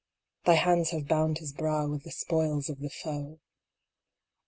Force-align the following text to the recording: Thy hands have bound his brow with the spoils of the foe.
Thy 0.45 0.55
hands 0.55 0.89
have 0.89 1.07
bound 1.07 1.37
his 1.37 1.53
brow 1.53 1.87
with 1.87 2.01
the 2.01 2.09
spoils 2.09 2.69
of 2.69 2.79
the 2.79 2.89
foe. 2.89 3.39